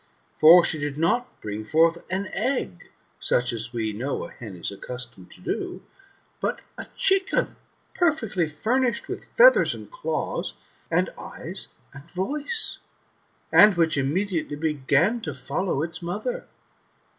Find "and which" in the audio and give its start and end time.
13.51-13.95